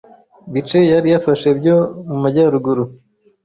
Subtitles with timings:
[0.51, 1.75] bice yari yarafashe byo
[2.07, 2.83] mu majyaruguru,